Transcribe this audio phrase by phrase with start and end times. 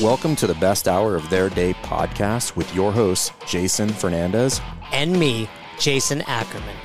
[0.00, 4.60] Welcome to the best hour of their day podcast with your hosts, Jason Fernandez.
[4.92, 6.76] and me, Jason Ackerman.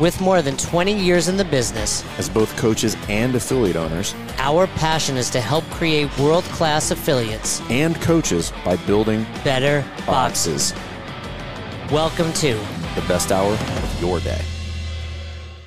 [0.00, 4.66] With more than 20 years in the business, As both coaches and affiliate owners, our
[4.66, 10.72] passion is to help create world class affiliates, and coaches by building better boxes.
[10.72, 11.92] boxes.
[11.92, 12.54] Welcome to
[12.94, 14.40] The best hour of your day.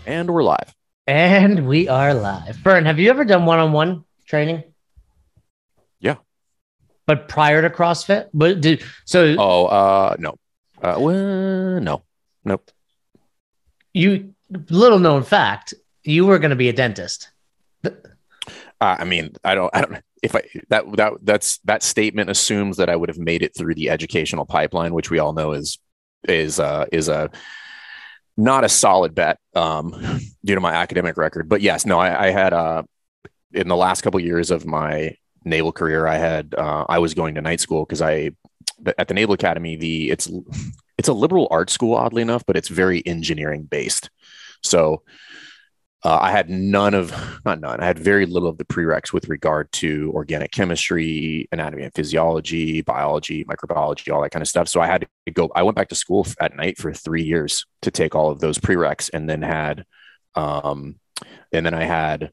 [0.08, 0.74] And we're live.
[1.06, 2.56] And we are live.
[2.58, 4.64] Fern, have you ever done one on one training?
[7.10, 8.30] But prior to CrossFit?
[8.36, 10.36] But did so Oh, uh, no.
[10.80, 12.04] Uh, well, no.
[12.46, 12.70] Nope.
[13.96, 14.36] you
[14.70, 17.32] little known fact, you were going to be a dentist.
[17.84, 17.90] Uh,
[18.80, 22.92] I mean, I don't, I don't, if I, that, that, that's, that statement assumes that
[22.92, 25.80] I would have made it through the educational pipeline, which we all know is,
[26.28, 27.32] is, uh, is a,
[28.38, 30.00] not a solid bet, um,
[30.46, 31.50] due to my academic record.
[31.50, 32.84] But yes, no, I, I had, uh,
[33.52, 37.36] in the last couple years of my naval career, I had, uh, I was going
[37.36, 38.32] to night school because I,
[38.98, 40.30] at the Naval Academy, the, it's,
[40.98, 44.10] it's a liberal arts school, oddly enough, but it's very engineering based.
[44.64, 45.04] So,
[46.04, 49.28] uh, I had none of, not none, I had very little of the prereqs with
[49.28, 54.70] regard to organic chemistry, anatomy and physiology, biology, microbiology, all that kind of stuff.
[54.70, 57.66] So I had to go, I went back to school at night for three years
[57.82, 59.84] to take all of those prereqs and then had,
[60.36, 61.00] um,
[61.52, 62.32] and then I had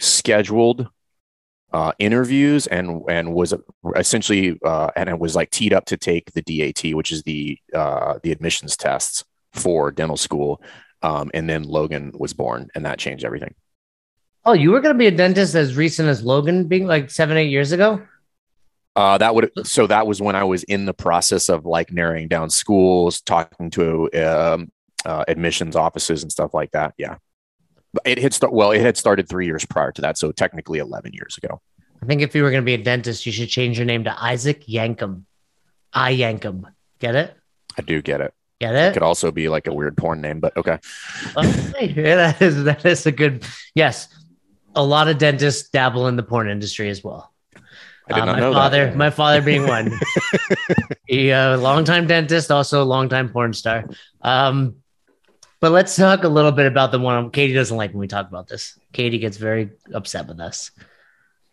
[0.00, 0.88] scheduled
[1.74, 3.52] uh, interviews and and was
[3.96, 7.58] essentially uh, and it was like teed up to take the DAT, which is the
[7.74, 10.62] uh, the admissions tests for dental school.
[11.02, 13.54] Um, and then Logan was born, and that changed everything.
[14.44, 17.36] Oh, you were going to be a dentist as recent as Logan being like seven,
[17.36, 18.00] eight years ago?
[18.94, 22.28] Uh, that would so that was when I was in the process of like narrowing
[22.28, 24.70] down schools, talking to um,
[25.04, 26.94] uh, admissions offices and stuff like that.
[26.98, 27.16] Yeah,
[28.04, 31.12] it had start well, it had started three years prior to that, so technically eleven
[31.12, 31.60] years ago.
[32.02, 34.04] I think if you were going to be a dentist, you should change your name
[34.04, 35.22] to Isaac Yankum.
[35.92, 36.64] I Yankum.
[36.98, 37.34] Get it?
[37.78, 38.34] I do get it.
[38.60, 38.92] Get It it?
[38.94, 40.78] could also be like a weird porn name, but okay.
[41.36, 41.92] Okay.
[41.96, 43.44] Yeah, that is that is a good
[43.74, 44.08] yes.
[44.74, 47.32] A lot of dentists dabble in the porn industry as well.
[48.10, 48.96] Uh, my father, that.
[48.96, 49.90] my father being one.
[51.06, 53.86] he a longtime dentist, also a longtime porn star.
[54.20, 54.76] Um,
[55.64, 57.30] but let's talk a little bit about the one.
[57.30, 58.78] Katie doesn't like when we talk about this.
[58.92, 60.70] Katie gets very upset with us.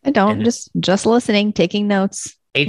[0.04, 2.36] I don't And- just just listening, taking notes.
[2.54, 2.60] HR.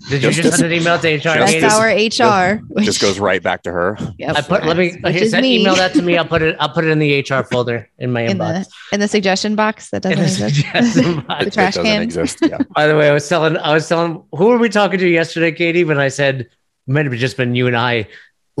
[0.10, 1.18] Did you Just- just send an email to HR?
[1.20, 1.60] Just- Katie?
[1.60, 2.60] That's our HR.
[2.76, 3.96] It just goes right back to her.
[4.18, 4.36] Yep.
[4.36, 5.60] I put let me Which is send, me.
[5.60, 6.16] email that to me.
[6.18, 6.56] I'll put it.
[6.60, 8.64] I'll put it in the HR folder in my in inbox.
[8.66, 10.66] the in the suggestion box that doesn't the exist.
[11.28, 11.44] box.
[11.44, 12.02] The trash it doesn't can.
[12.02, 12.38] exist.
[12.42, 12.58] Yeah.
[12.74, 15.52] By the way, I was telling, I was telling, who were we talking to yesterday,
[15.52, 15.84] Katie?
[15.84, 16.48] When I said,
[16.88, 18.08] might have just been you and I.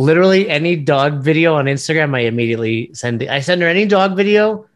[0.00, 3.22] Literally, any dog video on Instagram, I immediately send.
[3.22, 4.66] I send her any dog video,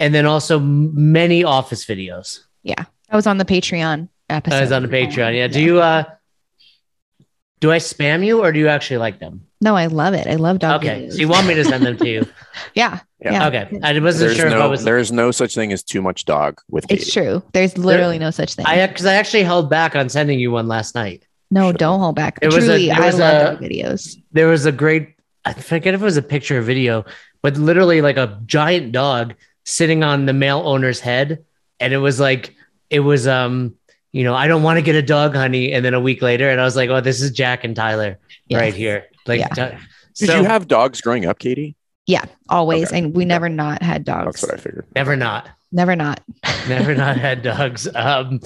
[0.00, 2.40] and then also many office videos.
[2.62, 4.56] Yeah, I was on the Patreon episode.
[4.56, 5.36] I was on the Patreon.
[5.36, 5.46] Yeah.
[5.48, 5.80] Do you?
[5.80, 6.04] uh
[7.60, 9.46] Do I spam you, or do you actually like them?
[9.60, 10.26] No, I love it.
[10.26, 11.02] I love dog Okay.
[11.06, 11.12] videos.
[11.12, 12.26] So you want me to send them to you?
[12.74, 13.32] yeah, Yeah.
[13.32, 13.46] yeah.
[13.48, 13.80] Okay.
[13.82, 14.84] I wasn't There's sure if I no was.
[14.84, 17.02] there's no such thing as too much dog with Katie.
[17.02, 17.42] It's true.
[17.52, 18.66] There's literally no such thing.
[18.66, 21.26] I because I actually held back on sending you one last night.
[21.50, 22.38] No, don't hold back.
[22.42, 24.16] It was a- Truly, there I was love a- dog videos.
[24.32, 25.10] there was a great
[25.44, 27.04] i forget if it was a picture or video
[27.42, 29.34] but literally like a giant dog
[29.64, 31.44] sitting on the male owner's head
[31.80, 32.54] and it was like
[32.88, 33.74] it was um
[34.12, 36.48] you know i don't want to get a dog honey and then a week later
[36.48, 38.18] and i was like oh this is jack and tyler
[38.48, 38.60] Yes.
[38.60, 39.48] right here like Yeah.
[39.48, 39.78] Ty-
[40.16, 41.74] Did you have dogs growing up, Katie?
[42.06, 42.88] Yeah, always.
[42.88, 42.98] Okay.
[42.98, 44.40] And we never not had dogs.
[44.40, 44.86] That's what I figured.
[44.94, 46.20] never not Never not
[46.68, 48.40] never not had dogs um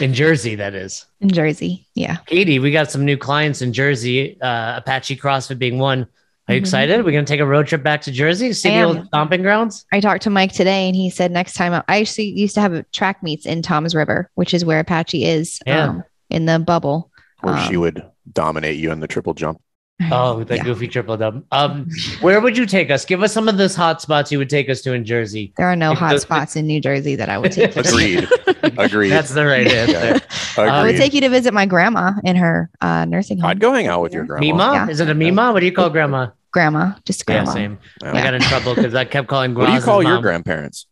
[0.00, 1.86] in jersey that is in Jersey.
[1.94, 2.16] Yeah.
[2.26, 6.06] katie we got some new clients in jersey uh apache crossfit being one
[6.48, 6.64] are you Mhm.
[6.64, 9.86] excited we're gonna take a road trip back to jersey see the old stomping grounds
[9.92, 12.72] I talked to Mike today and he said next time I actually used to have
[12.74, 15.84] a track meets in Toms River, which is where Apache is Yeah.
[15.90, 17.10] um, in the bubble.
[17.42, 19.60] Where she Um, would dominate you in the triple jump.
[20.12, 20.64] Oh, the Yeah.
[20.64, 21.44] goofy triple dub.
[21.52, 21.88] Um,
[22.20, 23.04] where would you take us?
[23.04, 25.52] Give us some of those hot spots you would take us to in Jersey.
[25.56, 27.74] There are no Like hot those- spots in New Jersey that I would take.
[27.76, 27.88] you to.
[27.88, 28.28] Agreed.
[28.78, 29.10] Agreed.
[29.10, 30.20] That's the right answer.
[30.60, 33.50] I would take you to visit my grandma in her uh, nursing home.
[33.50, 34.40] I'd go hang out with your grandma.
[34.46, 34.70] Mima?
[34.74, 34.88] Yeah.
[34.88, 35.52] Is it a Mima?
[35.52, 36.28] What do you call grandma?
[36.52, 37.52] grandma, just Yeah, grandma.
[37.52, 37.78] same.
[38.02, 38.10] Yeah.
[38.14, 40.22] I got in trouble because I kept calling What do you Graz's call your mom.
[40.22, 40.86] grandparents?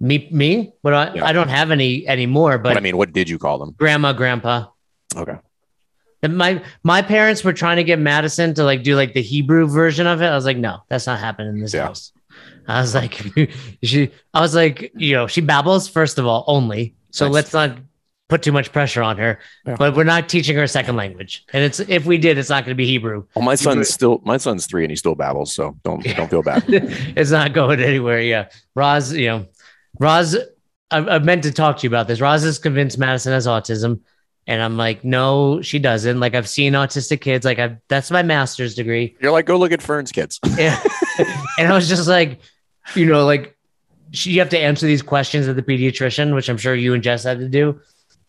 [0.00, 0.72] Me, me?
[0.82, 1.24] What do I, Yeah.
[1.24, 3.76] I don't have any anymore, but But I mean, what did you call them?
[3.78, 4.66] grandma, grandpa.
[5.16, 5.36] Okay.
[6.22, 9.66] And my my parents were trying to get Madison to like do like the Hebrew
[9.66, 10.26] version of it.
[10.26, 11.86] I was like, no, that's not happening in this Yeah.
[11.86, 12.12] house.
[12.68, 13.20] I was like,
[13.82, 14.10] she.
[14.32, 17.34] I was like, you know, she babbles first of all only, so Nice.
[17.34, 17.76] let's not
[18.28, 19.40] put too much pressure on her.
[19.66, 19.76] Yeah.
[19.78, 22.64] But we're not teaching her a second language, and it's if we did, it's not
[22.64, 23.24] going to be Hebrew.
[23.34, 26.42] Well, my son's still my son's three and he still babbles, so don't don't feel
[26.44, 26.62] bad.
[26.68, 28.20] it's not going anywhere.
[28.20, 29.46] Yeah, Roz, you know,
[29.98, 30.36] Roz.
[30.92, 32.20] I, I meant to talk to you about this.
[32.20, 34.00] Roz is convinced Madison has autism.
[34.46, 36.18] And I'm like, no, she doesn't.
[36.18, 37.44] Like I've seen autistic kids.
[37.44, 39.16] Like I've that's my master's degree.
[39.20, 40.40] You're like, go look at Fern's kids.
[40.58, 40.82] Yeah.
[41.58, 42.40] and I was just like,
[42.94, 43.56] you know, like
[44.12, 47.02] she, you have to answer these questions at the pediatrician, which I'm sure you and
[47.02, 47.80] Jess had to do.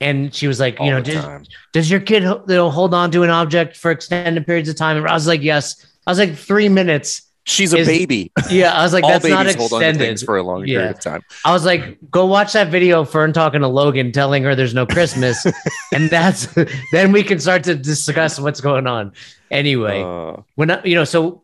[0.01, 3.09] And she was like, all you know, does, does your kid you know, hold on
[3.11, 4.97] to an object for extended periods of time?
[4.97, 5.85] And I was like, yes.
[6.05, 7.21] I was like, three minutes.
[7.45, 8.31] She's a is- baby.
[8.49, 8.71] Yeah.
[8.73, 10.05] I was like, that's not babies hold on to extended.
[10.07, 10.77] things for a long Yeah.
[10.79, 11.21] period of time.
[11.43, 14.73] I was like, go watch that video of Fern talking to Logan, telling her there's
[14.73, 15.45] no Christmas.
[15.93, 16.47] and that's
[16.93, 19.11] then we can start to discuss what's going on.
[19.51, 21.43] Anyway, Uh, when I, you know, so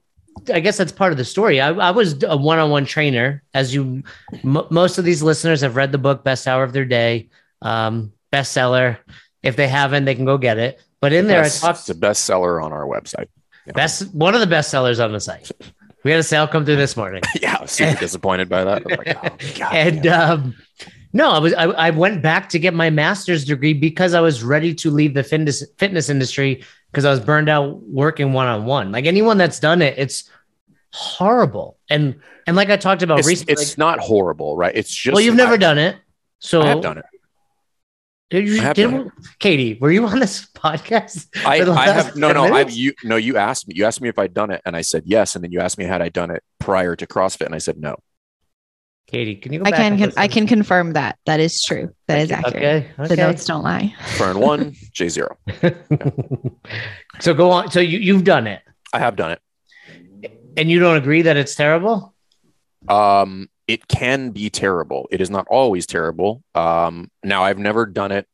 [0.54, 1.60] I guess that's part of the story.
[1.60, 4.04] I, I was a one-on-one trainer, as you
[4.44, 7.28] m- most of these listeners have read the book "Best Hour of Their Day,"
[7.62, 8.98] um, bestseller.
[9.44, 10.80] If they haven't, they can go get it.
[11.02, 13.28] But in there, I best- talked it's a bestseller on our website.
[13.74, 15.52] best one of the best sellers on the site.
[16.04, 17.22] We had a sale come through this morning.
[17.42, 18.86] yeah, I was super disappointed by that.
[18.86, 20.56] Like, oh, God and um,
[21.12, 24.44] no, I was I, I went back to get my master's degree because I was
[24.44, 28.66] ready to leave the fitness fitness industry because I was burned out working one on
[28.66, 28.92] one.
[28.92, 30.30] Like anyone that's done it, it's
[30.92, 31.78] horrible.
[31.90, 34.76] And and like I talked about it's, recently, it's not horrible, right?
[34.76, 35.98] It's just well, you've never I, done it,
[36.40, 37.06] so I have done it.
[38.30, 41.28] Did you, did- done Katie, were you on this podcast?
[41.46, 44.10] I, I have no 10 no I've you no you asked me you asked me
[44.10, 46.10] if I'd done it and I said yes and then you asked me had I
[46.10, 47.96] done it prior to CrossFit and I said no.
[49.08, 51.18] Katie, can you go I back can, can I can confirm that.
[51.26, 51.96] That is true.
[52.06, 52.86] That is accurate.
[53.00, 53.96] Okay, The notes don't lie.
[54.18, 55.36] Fern one, J zero.
[57.20, 57.72] so go on.
[57.72, 58.62] So you you've done it,
[58.94, 60.32] I have done it.
[60.58, 62.14] and you don't agree that it's terrible.
[62.88, 65.08] Um, it can be terrible.
[65.12, 66.44] It is not always terrible.
[66.56, 68.28] Um, now I've never done it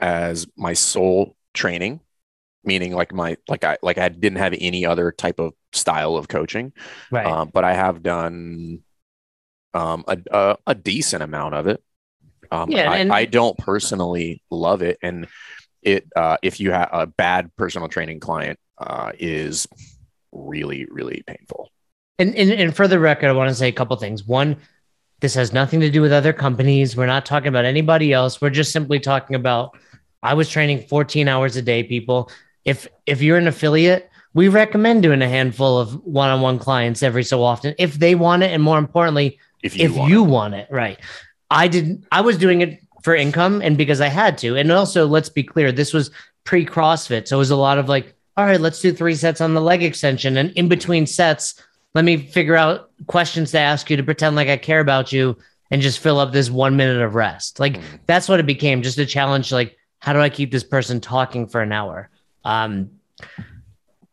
[0.00, 2.00] as my sole training,
[2.64, 6.26] meaning like my like I like I didn't have any other type of style of
[6.26, 6.72] coaching.
[7.12, 7.24] Right.
[7.24, 8.80] Um, but I have done
[9.72, 11.80] um, a, a a decent amount of it.
[12.50, 15.28] Um, Yeah, I, and- I don't personally love it, and
[15.80, 19.68] it uh, if you have a bad personal training client uh, is
[20.32, 21.70] really really painful.
[22.18, 24.24] And, and, and for the record, I want to say a couple things.
[24.24, 24.56] One,
[25.20, 26.96] this has nothing to do with other companies.
[26.96, 28.40] We're not talking about anybody else.
[28.40, 29.76] We're just simply talking about
[30.22, 32.30] I was training 14 hours a day, people.
[32.64, 37.42] If if you're an affiliate, we recommend doing a handful of one-on-one clients every so
[37.42, 40.68] often if they want it, and more importantly, If you if want you want it,
[40.70, 40.98] right?
[41.50, 42.04] I didn't.
[42.12, 44.56] I was doing it for income and because I had to.
[44.56, 46.10] And also, let's be clear, this was
[46.44, 49.40] pre CrossFit, so it was a lot of like, all right, let's do three sets
[49.40, 51.60] on the leg extension, and in between sets,
[51.94, 55.36] let me figure out questions to ask you to pretend like I care about you
[55.70, 57.58] and just fill up this one minute of rest.
[57.60, 57.82] Like Mhm.
[58.06, 59.52] that's what it became, just a challenge.
[59.52, 62.10] Like, how do I keep this person talking for an hour?
[62.44, 62.90] Um,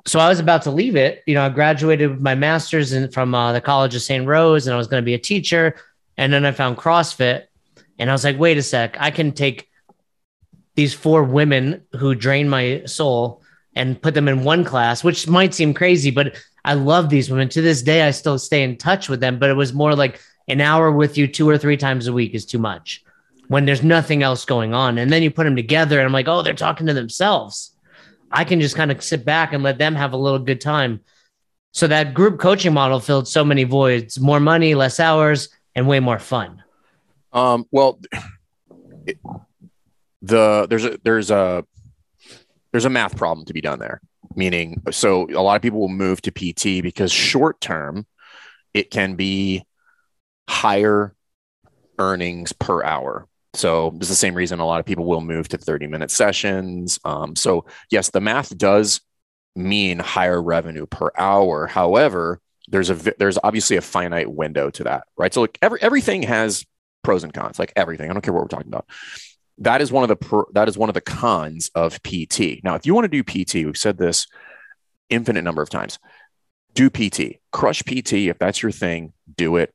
[0.05, 1.23] so I was about to leave it.
[1.25, 4.25] You know, I graduated with my master's in, from uh, the College of St.
[4.25, 5.75] Rose, and I was going to be a teacher.
[6.17, 7.43] And then I found CrossFit,
[7.97, 9.69] and I was like, wait a sec, I can take
[10.75, 13.41] these four women who drain my soul
[13.75, 16.35] and put them in one class, which might seem crazy, but
[16.69, 17.49] I love these women.
[17.49, 20.21] To this day, I still stay in touch with them, but it was more like
[20.47, 23.03] an hour with you two or three times a week is too much
[23.47, 24.99] when there's nothing else going on.
[24.99, 27.75] And then you put them together, and I'm like, oh, they're talking to themselves.
[28.31, 30.99] I can just kind of sit back and let them have a little good time.
[31.73, 35.99] So that group coaching model filled so many voids more money, less hours, and way
[35.99, 36.61] more fun.
[37.33, 37.99] Um, well,
[39.07, 39.17] it-
[40.21, 41.65] the there's a there's a
[42.71, 44.01] there's a math problem to be done there.
[44.35, 48.05] Meaning, so a lot of people will move to PT because short term,
[48.73, 49.63] it can be
[50.47, 51.15] higher
[51.97, 53.27] earnings per hour.
[53.53, 56.99] So it's the same reason a lot of people will move to 30 minute sessions.
[57.03, 59.01] Um, so yes, the math does
[59.55, 61.67] mean higher revenue per hour.
[61.67, 65.33] However, there's a there's obviously a finite window to that, right?
[65.33, 66.65] So like every everything has
[67.03, 68.09] pros and cons, like everything.
[68.09, 68.85] I don't care what we're talking about.
[69.59, 72.63] That is one of the that is one of the cons of PT.
[72.63, 74.27] Now, if you want to do PT, we've said this
[75.09, 75.99] infinite number of times.
[76.73, 78.13] Do PT, crush PT.
[78.13, 79.73] If that's your thing, do it.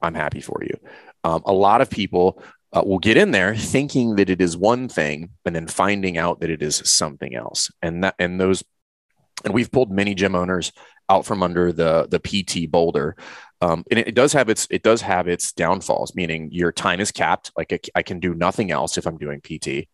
[0.00, 0.76] I'm happy for you.
[1.22, 4.88] Um, a lot of people uh, will get in there thinking that it is one
[4.88, 7.70] thing, and then finding out that it is something else.
[7.82, 8.64] And that and those,
[9.44, 10.72] and we've pulled many gym owners
[11.08, 13.16] out from under the the PT boulder
[13.60, 17.00] um, and it, it does have its it does have its downfalls meaning your time
[17.00, 19.88] is capped like I, I can do nothing else if i'm doing pt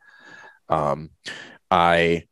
[0.69, 1.11] um,
[1.71, 2.25] i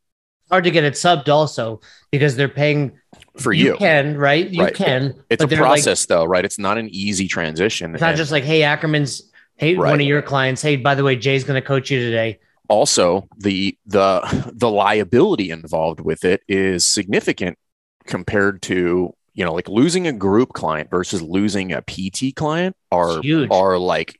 [0.51, 1.81] Hard to get it subbed also
[2.13, 2.99] because they're paying
[3.41, 4.47] for you, can, right?
[4.49, 4.75] You Right.
[4.75, 5.15] can.
[5.31, 8.17] it's a they're like- process though right it's not an easy transition It's not And
[8.19, 9.91] just like, hey, Ackerman's, hey, Right.
[9.91, 12.39] one of your clients, hey, by the way, Jay's going to coach you today.
[12.69, 17.59] also the the the liability involved with it is significant
[18.07, 23.21] compared to you know like losing a group client versus losing a pt client are
[23.51, 24.19] are like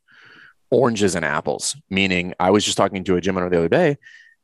[0.69, 1.75] oranges and apples.
[1.89, 3.97] Meaning, I was just talking to a gym owner the other day,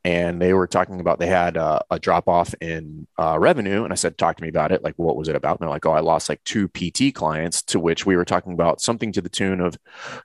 [0.04, 3.94] and they were talking about they had uh, a drop off in uh, revenue and
[3.94, 5.86] i said talk to me about it like what was it about and they're like
[5.86, 9.22] oh i lost like two pt clients to which we were talking about something to
[9.22, 9.78] the tune of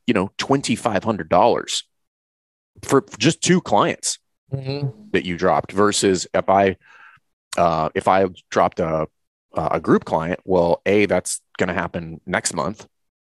[0.07, 1.83] you know $2500
[2.83, 4.19] for just two clients
[4.53, 4.89] mm-hmm.
[5.13, 6.77] that you dropped versus if i
[7.59, 9.07] uh, if i dropped a
[9.57, 12.87] a group client well a that's going to happen next month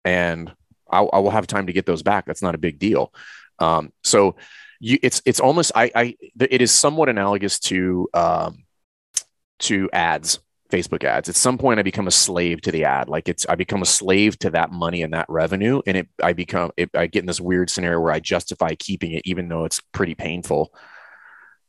[0.05, 0.51] and
[0.89, 3.13] I'll, I will have time to get those back that's not a big deal
[3.59, 4.35] um, so
[4.79, 8.63] you it's it's almost I I it is somewhat analogous to um
[9.59, 11.29] to ads Facebook ads.
[11.29, 13.09] At some point, I become a slave to the ad.
[13.09, 16.33] Like it's, I become a slave to that money and that revenue, and it, I
[16.33, 19.65] become, it, I get in this weird scenario where I justify keeping it, even though
[19.65, 20.73] it's pretty painful,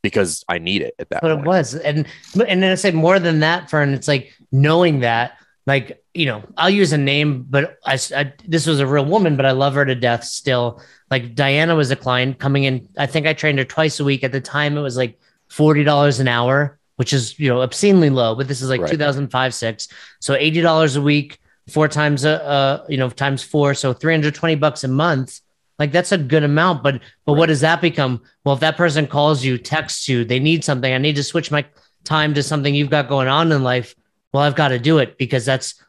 [0.01, 1.21] because I need it at that.
[1.21, 1.45] But point.
[1.45, 2.07] it was, and
[2.47, 3.93] and then I say more than that, Fern.
[3.93, 8.67] It's like knowing that, like you know, I'll use a name, but I, I this
[8.67, 10.81] was a real woman, but I love her to death still.
[11.09, 12.89] Like Diana was a client coming in.
[12.97, 14.23] I think I trained her twice a week.
[14.23, 18.09] At the time, it was like forty dollars an hour, which is you know obscenely
[18.09, 18.35] low.
[18.35, 18.91] But this is like right.
[18.91, 19.87] 2005 six,
[20.19, 21.39] so eighty dollars a week,
[21.69, 25.41] four times a uh, you know times four, so three hundred twenty bucks a month.
[25.81, 26.83] Like that's a good amount.
[26.83, 27.39] But but right.
[27.39, 28.21] what does that become?
[28.45, 30.93] Well, if that person calls you, texts you, they need something.
[30.93, 31.65] I need to switch my
[32.03, 33.95] time to something you've got going on in life.
[34.31, 35.83] Well, I've got to do it because that's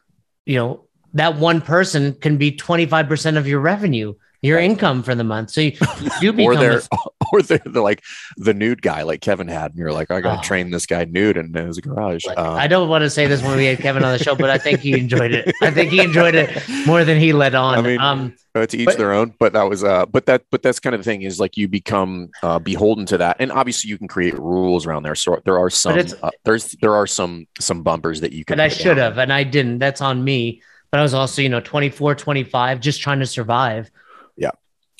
[0.47, 5.23] you know that one person can be 25% of your revenue your income for the
[5.23, 5.49] month.
[5.51, 5.71] So you,
[6.21, 6.97] you become or they're a,
[7.31, 8.03] or they're, they're, like
[8.37, 10.43] the nude guy like Kevin had, and you're like, I got to oh.
[10.43, 12.25] train this guy nude in his garage.
[12.37, 14.49] Um, I don't want to say this when we had Kevin on the show, but
[14.49, 15.55] I think he enjoyed it.
[15.61, 17.79] I think he enjoyed it more than he let on.
[17.79, 20.61] I mean, um, to each but, their own, but that was uh, but that but
[20.61, 23.89] that's kind of the thing is like you become uh, beholden to that, and obviously
[23.89, 25.15] you can create rules around there.
[25.15, 28.55] So there are some uh, there's there are some some bumpers that you can.
[28.55, 29.79] And I should have, and I didn't.
[29.79, 30.61] That's on me.
[30.91, 33.89] But I was also, you know, 24, 25, just trying to survive.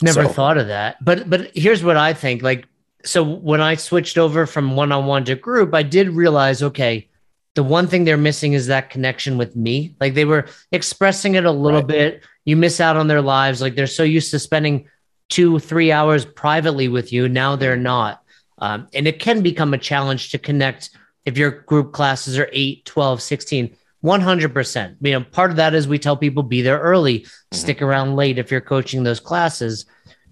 [0.02, 0.30] Never so.
[0.30, 1.04] thought of that.
[1.04, 2.42] But but here's what I think.
[2.42, 2.66] Like,
[3.06, 7.10] so when I switched over from one-on-one to group, I did realize, okay,
[7.56, 9.96] the one thing they're missing is that connection with me.
[10.00, 11.88] Like they were expressing it a little right.
[11.88, 12.24] bit.
[12.46, 13.62] You miss out on their lives.
[13.62, 14.90] Like they're so used to spending
[15.30, 17.30] two, three hours privately with you.
[17.30, 18.24] Now they're not.
[18.58, 20.92] Um, and it can become a challenge to connect
[21.26, 23.76] if your group classes are 8, 12, 16.
[24.04, 24.96] 100%.
[25.02, 27.56] You know, part of that is we tell people be there early, mm-hmm.
[27.56, 29.86] stick around late if you're coaching those classes.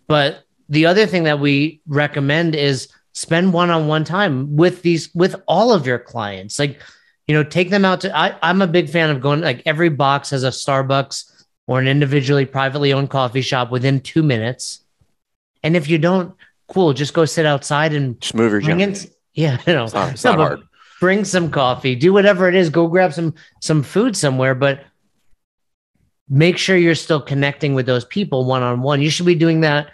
[0.07, 5.71] But the other thing that we recommend is spend one-on-one time with these with all
[5.71, 6.59] of your clients.
[6.59, 6.81] Like,
[7.27, 9.89] you know, take them out to I, I'm a big fan of going like every
[9.89, 14.83] box has a Starbucks or an individually privately owned coffee shop within two minutes.
[15.63, 16.35] And if you don't,
[16.67, 18.95] cool, just go sit outside and just move your in,
[19.33, 20.61] Yeah, you know, it's not, it's not hard
[21.01, 24.85] bring some coffee, do whatever it is, go grab some some food somewhere, but
[26.29, 29.01] make sure you're still connecting with those people one on one.
[29.01, 29.91] You should be doing that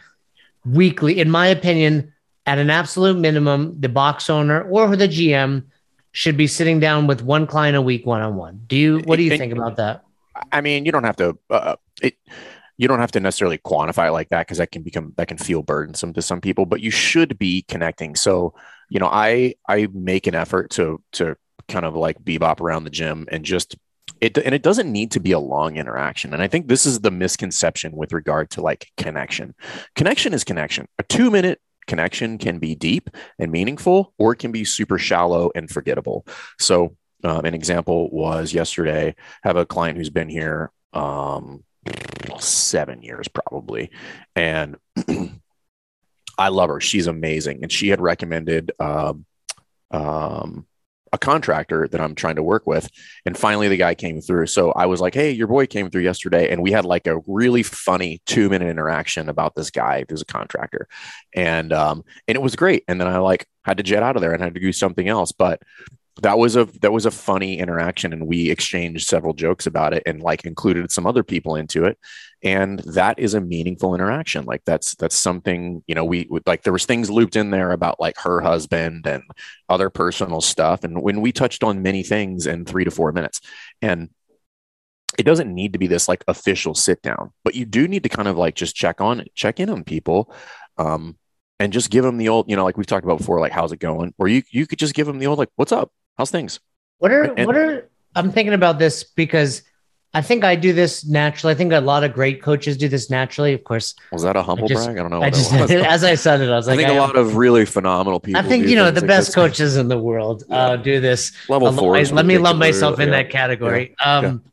[0.65, 2.13] weekly in my opinion
[2.45, 5.63] at an absolute minimum the box owner or the GM
[6.11, 8.61] should be sitting down with one client a week one on one.
[8.67, 10.03] Do you what do you think about that?
[10.51, 12.17] I mean, you don't have to uh, it
[12.77, 15.37] you don't have to necessarily quantify it like that because that can become that can
[15.37, 18.15] feel burdensome to some people, but you should be connecting.
[18.15, 18.53] So
[18.89, 21.35] you know, I I make an effort to to
[21.67, 23.75] kind of like bebop around the gym and just
[24.21, 26.33] it and it doesn't need to be a long interaction.
[26.33, 29.53] And I think this is the misconception with regard to like connection.
[29.95, 30.87] Connection is connection.
[30.99, 35.51] A two minute connection can be deep and meaningful, or it can be super shallow
[35.55, 36.25] and forgettable.
[36.59, 39.15] So um, an example was yesterday.
[39.43, 41.63] I have a client who's been here um,
[42.39, 43.91] seven years probably,
[44.35, 44.77] and
[46.37, 46.79] I love her.
[46.79, 47.59] She's amazing.
[47.63, 49.25] And she had recommended um,
[49.91, 50.67] um,
[51.13, 52.89] a contractor that I'm trying to work with.
[53.25, 54.47] And finally, the guy came through.
[54.47, 56.51] So I was like, hey, your boy came through yesterday.
[56.51, 60.25] And we had like a really funny two minute interaction about this guy who's a
[60.25, 60.87] contractor.
[61.35, 62.83] And, um, and it was great.
[62.87, 65.07] And then I like had to jet out of there and had to do something
[65.07, 65.31] else.
[65.31, 65.61] But
[66.21, 70.03] that was a that was a funny interaction and we exchanged several jokes about it
[70.05, 71.97] and like included some other people into it.
[72.43, 74.45] And that is a meaningful interaction.
[74.45, 77.99] Like that's that's something you know we like there was things looped in there about
[77.99, 79.23] like her husband and
[79.69, 80.83] other personal stuff.
[80.83, 83.41] And when we touched on many things in 3 to 4 minutes.
[83.81, 84.09] And
[85.17, 88.09] it doesn't need to be this like official sit down but you do need to
[88.09, 90.31] kind of like just check on check in on people
[90.77, 91.17] um
[91.59, 93.71] and just give them the old you know like we've talked about before like how's
[93.71, 94.13] it going?
[94.17, 96.59] Or you you could just give them the old like what's up How's things?
[96.99, 99.63] What are and, what are I'm thinking about this because
[100.13, 101.53] I think I do this naturally.
[101.53, 103.53] I think a lot of great coaches do this naturally.
[103.53, 103.93] Of course.
[104.11, 104.97] Was that a humble just, brag?
[104.97, 105.21] I don't know.
[105.21, 107.35] I just, as I said it, I was like, I think I, a lot of
[107.35, 108.41] really phenomenal people.
[108.41, 111.33] I think you know the like best coaches in the world uh, do this.
[111.49, 112.01] Level four.
[112.01, 113.23] let me lump myself in yeah.
[113.23, 113.95] that category.
[113.99, 114.17] Yeah.
[114.17, 114.43] Um,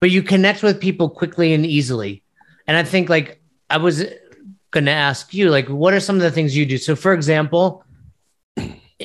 [0.00, 2.22] but you connect with people quickly and easily,
[2.66, 4.04] and I think like I was
[4.70, 6.78] going to ask you, like, what are some of the things you do?
[6.78, 7.84] So, for example,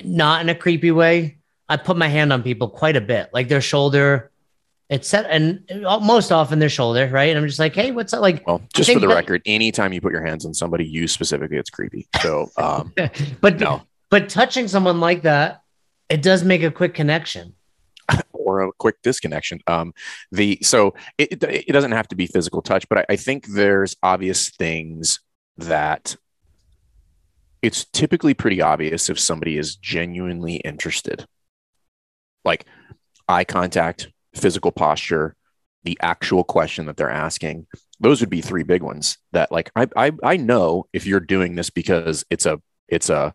[0.03, 1.37] not in a creepy way.
[1.73, 4.29] I put my hand on people quite a bit, like their shoulder.
[4.89, 7.29] It's set, and most often their shoulder, right?
[7.29, 8.21] And I'm just like, hey, what's up?
[8.21, 11.07] Like, well, just for the that, record, anytime you put your hands on somebody, you
[11.07, 12.07] specifically, it's creepy.
[12.21, 12.93] So, um,
[13.41, 15.63] but no, but touching someone like that,
[16.09, 17.55] it does make a quick connection
[18.33, 19.61] or a quick disconnection.
[19.65, 19.95] Um,
[20.31, 23.95] the so it, it doesn't have to be physical touch, but I, I think there's
[24.03, 25.21] obvious things
[25.57, 26.15] that
[27.63, 31.25] it's typically pretty obvious if somebody is genuinely interested
[32.43, 32.65] like
[33.27, 35.35] eye contact, physical posture,
[35.83, 37.67] the actual question that they're asking.
[37.99, 41.55] Those would be three big ones that like I I, I know if you're doing
[41.55, 43.33] this because it's a it's a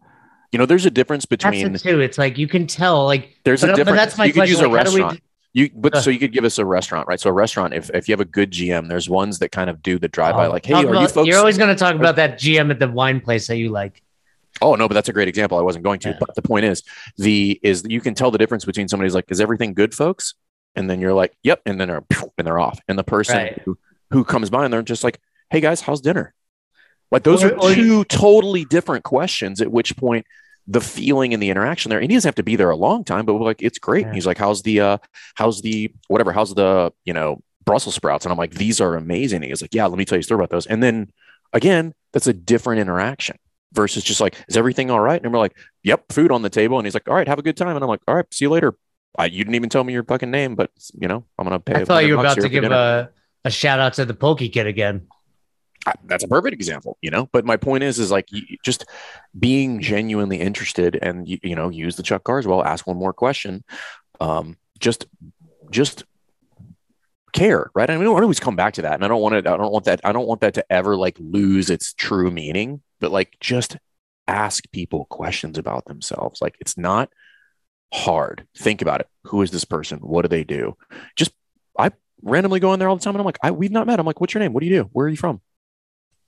[0.52, 2.00] you know there's a difference between that's it too.
[2.00, 3.98] It's like you can tell like there's but, a difference.
[3.98, 4.56] that's my you question.
[4.56, 5.20] could use like, a restaurant.
[5.54, 7.18] You, but uh, so you could give us a restaurant, right?
[7.18, 9.82] So a restaurant, if, if you have a good GM, there's ones that kind of
[9.82, 11.26] do the drive by, oh, like, hey, are about, you folks?
[11.26, 14.02] You're always going to talk about that GM at the wine place that you like.
[14.60, 15.58] Oh no, but that's a great example.
[15.58, 16.10] I wasn't going to.
[16.10, 16.16] Yeah.
[16.18, 16.82] But the point is,
[17.16, 20.34] the is you can tell the difference between somebody's like, "Is everything good, folks?"
[20.74, 22.04] And then you're like, "Yep," and then they're
[22.38, 22.80] and they're off.
[22.88, 23.62] And the person right.
[23.64, 23.78] who,
[24.10, 26.34] who comes by and they're just like, "Hey guys, how's dinner?"
[27.10, 29.60] Like those or, are two totally different questions.
[29.60, 30.26] At which point,
[30.66, 33.04] the feeling and the interaction there, and he doesn't have to be there a long
[33.04, 34.14] time, but we're like, "It's great." Yeah.
[34.14, 34.98] he's like, "How's the uh,
[35.34, 36.32] how's the whatever?
[36.32, 39.74] How's the you know Brussels sprouts?" And I'm like, "These are amazing." And he's like,
[39.74, 41.12] "Yeah, let me tell you a story about those." And then
[41.52, 43.38] again, that's a different interaction
[43.72, 45.22] versus just like, is everything all right?
[45.22, 46.78] And we're like, yep, food on the table.
[46.78, 47.76] And he's like, all right, have a good time.
[47.76, 48.74] And I'm like, all right, see you later.
[49.16, 51.74] I, you didn't even tell me your fucking name, but you know, I'm gonna pay.
[51.74, 53.10] I thought you were about to give a,
[53.44, 55.08] a shout out to the Poke Kid again.
[55.86, 57.28] I, that's a perfect example, you know.
[57.32, 58.84] But my point is, is like you, just
[59.38, 62.64] being genuinely interested, and you, you know, use the Chuck Carswell.
[62.64, 63.64] Ask one more question.
[64.20, 65.06] Um, just,
[65.70, 66.04] just
[67.32, 67.88] care, right?
[67.88, 69.50] I mean, I always come back to that, and I don't want to.
[69.50, 70.00] I don't want that.
[70.04, 73.76] I don't want that to ever like lose its true meaning but like just
[74.26, 76.40] ask people questions about themselves.
[76.40, 77.10] Like it's not
[77.92, 78.46] hard.
[78.56, 79.08] Think about it.
[79.24, 79.98] Who is this person?
[79.98, 80.76] What do they do?
[81.16, 81.32] Just
[81.78, 84.00] I randomly go in there all the time and I'm like, I, we've not met.
[84.00, 84.52] I'm like, what's your name?
[84.52, 84.90] What do you do?
[84.92, 85.40] Where are you from?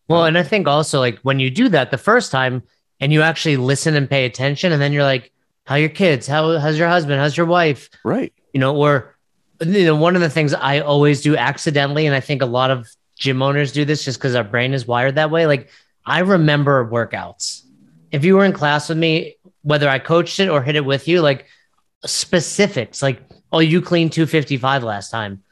[0.08, 2.62] Well, and I think also like when you do that the first time
[3.00, 5.32] and you actually listen and pay attention, and then you're like,
[5.64, 6.26] how your kids?
[6.26, 7.20] How how's your husband?
[7.20, 7.88] How's your wife?
[8.04, 8.32] Right.
[8.52, 9.16] You know, or
[9.60, 12.70] you know, one of the things I always do accidentally, and I think a lot
[12.70, 15.46] of gym owners do this just because our brain is wired that way.
[15.46, 15.68] Like
[16.04, 17.64] I remember workouts.
[18.10, 21.06] If you were in class with me, whether I coached it or hit it with
[21.06, 21.46] you, like
[22.04, 25.42] specifics, like, oh, you cleaned 255 last time.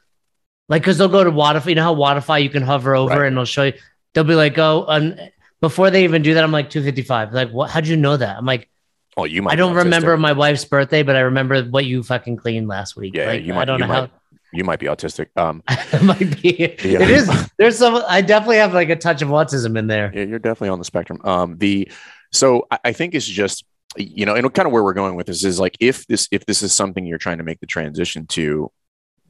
[0.67, 1.67] Like, cause they'll go to Wodify.
[1.67, 3.27] You know how Wodify you can hover over right.
[3.27, 3.73] and they'll show you,
[4.13, 7.33] they'll be like, oh, and before they even do that, I'm like 255.
[7.33, 7.69] Like, what?
[7.69, 8.37] How'd you know that?
[8.37, 8.69] I'm like,
[9.17, 9.53] Oh, you might.
[9.53, 13.15] I don't remember my wife's birthday, but I remember what you fucking cleaned last week.
[13.15, 13.63] Yeah, like, you might.
[13.63, 13.95] I don't know might.
[13.95, 14.09] how
[14.53, 15.27] you might be autistic.
[15.35, 16.75] Um, it might be.
[16.83, 17.01] Yeah.
[17.01, 17.49] It is.
[17.57, 18.01] There's some.
[18.07, 20.11] I definitely have like a touch of autism in there.
[20.13, 21.19] Yeah, you're definitely on the spectrum.
[21.23, 21.91] Um, the
[22.31, 23.65] so I, I think it's just
[23.97, 26.45] you know, and kind of where we're going with this is like if this if
[26.45, 28.71] this is something you're trying to make the transition to,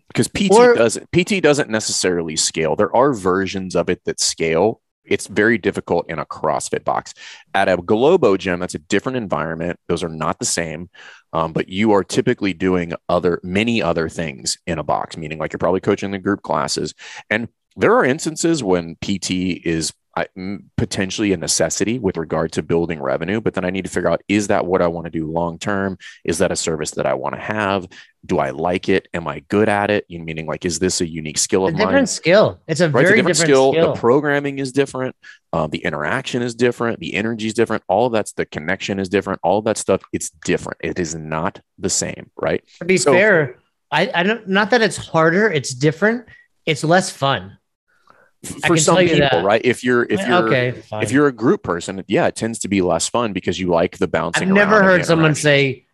[0.07, 2.75] because PT or, doesn't PT doesn't necessarily scale.
[2.75, 4.81] There are versions of it that scale.
[5.09, 7.13] It's very difficult in a CrossFit box.
[7.53, 9.79] At a Globo gym, that's a different environment.
[9.87, 10.89] Those are not the same.
[11.33, 15.53] Um, but you are typically doing other many other things in a box, meaning like
[15.53, 16.93] you're probably coaching the group classes.
[17.29, 19.31] And there are instances when PT
[19.63, 19.93] is
[20.77, 24.21] potentially a necessity with regard to building revenue, but then I need to figure out
[24.27, 25.97] is that what I want to do long term?
[26.23, 27.87] Is that a service that I want to have?
[28.25, 29.07] Do I like it?
[29.13, 30.05] Am I good at it?
[30.07, 31.87] You meaning like is this a unique skill of a mine?
[31.87, 32.59] Different skill.
[32.67, 33.03] It's a right?
[33.03, 33.71] very different, different skill.
[33.73, 33.93] skill.
[33.93, 35.15] The programming is different.
[35.53, 36.99] Um, the interaction is different.
[36.99, 37.83] The energy is different.
[37.87, 39.39] All that's the connection is different.
[39.43, 40.01] All that stuff.
[40.11, 40.79] It's different.
[40.81, 42.63] It is not the same, right?
[42.79, 43.59] To be so, fair,
[43.91, 44.47] I, I don't.
[44.47, 45.49] Not that it's harder.
[45.49, 46.25] It's different.
[46.65, 47.57] It's less fun
[48.43, 49.61] for some people, right?
[49.63, 52.81] If you're if you're okay, if you're a group person, yeah, it tends to be
[52.81, 54.47] less fun because you like the bouncing.
[54.47, 55.85] I've never heard someone say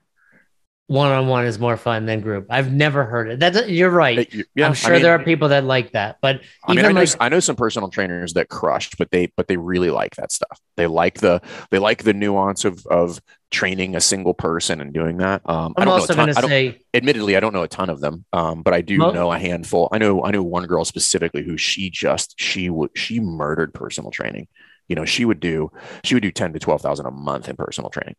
[0.87, 2.45] one on one is more fun than group.
[2.49, 3.39] I've never heard it.
[3.39, 4.31] That's you're right.
[4.53, 6.91] yeah, I'm sure I mean, there are people that like that, but I mean, I
[6.91, 10.15] know, like, I know some personal trainers that crushed, but they but they really like
[10.17, 10.59] that stuff.
[10.77, 13.19] They like the they like the nuance of of
[13.49, 15.41] training a single person and doing that.
[15.49, 16.33] Um, I'm I do not know.
[16.33, 19.31] Ton, say, admittedly, I don't know a ton of them, um, but I do know
[19.31, 19.89] a handful.
[19.91, 24.11] I know I know one girl specifically who she just she would she murdered personal
[24.11, 24.47] training.
[24.87, 25.71] You know, she would do
[26.03, 28.15] she would do ten to twelve thousand a month in personal training.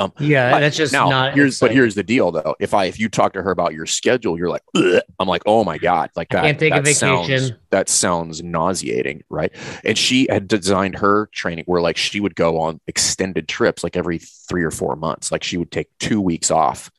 [0.00, 1.34] Um, yeah, that's just now, not.
[1.34, 2.54] Here's but here's the deal though.
[2.60, 5.02] If I if you talk to her about your schedule, you're like, Ugh.
[5.18, 6.44] I'm like, oh my god, like that.
[6.44, 7.38] can't take that a vacation.
[7.40, 9.52] Sounds, that sounds nauseating, right?
[9.84, 13.96] And she had designed her training where like she would go on extended trips like
[13.96, 15.32] every three or four months.
[15.32, 16.90] Like she would take two weeks off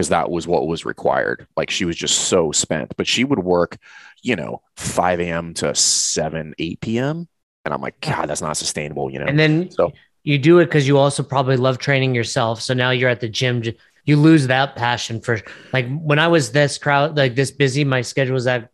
[0.00, 1.46] because that was what was required.
[1.58, 3.76] Like she was just so spent, but she would work,
[4.22, 5.52] you know, 5 a.m.
[5.54, 7.28] to 7, 8 p.m.
[7.66, 9.26] And I'm like, God, that's not sustainable, you know?
[9.26, 12.60] And then so you do it because you also probably love training yourself.
[12.60, 13.62] So now you're at the gym.
[14.04, 15.40] You lose that passion for
[15.72, 18.70] like when I was this crowd, like this busy, my schedule was that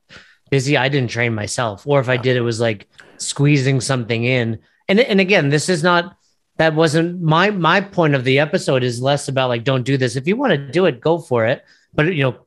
[0.50, 0.76] busy.
[0.76, 1.86] I didn't train myself.
[1.86, 4.58] Or if I did, it was like squeezing something in.
[4.88, 6.16] And, and again, this is not,
[6.58, 10.16] that wasn't my, my point of the episode is less about like, don't do this.
[10.16, 11.64] If you want to do it, go for it.
[11.92, 12.46] But you know,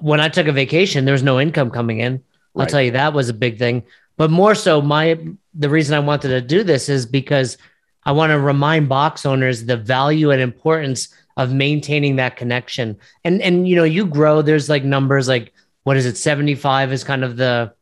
[0.00, 2.22] when I took a vacation, there was no income coming in.
[2.54, 2.68] I'll right.
[2.68, 3.84] tell you that was a big thing.
[4.16, 5.18] But more so, my
[5.54, 7.58] the reason I wanted to do this is because
[8.04, 12.98] I want to remind box owners the value and importance of maintaining that connection.
[13.24, 14.42] And and you know, you grow.
[14.42, 15.52] There's like numbers like
[15.84, 16.16] what is it?
[16.16, 17.72] 75 is kind of the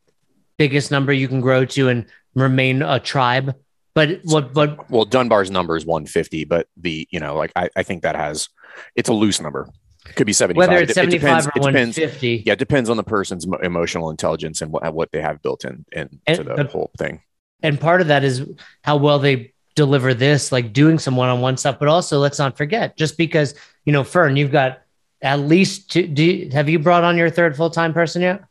[0.56, 3.54] biggest number you can grow to and remain a tribe.
[3.94, 7.82] But what but well, Dunbar's number is 150, but the you know, like I, I
[7.82, 8.48] think that has
[8.94, 9.68] it's a loose number.
[10.08, 10.56] It could be 75.
[10.56, 12.44] Whether it's 75 it depends, or 150.
[12.46, 15.84] yeah, it depends on the person's emotional intelligence and what, what they have built in
[15.92, 17.20] into the whole thing.
[17.62, 18.46] And part of that is
[18.82, 21.78] how well they deliver this, like doing some one-on-one stuff.
[21.78, 24.82] But also, let's not forget, just because you know, Fern, you've got
[25.22, 26.06] at least two.
[26.06, 28.44] Do you, have you brought on your third full-time person yet?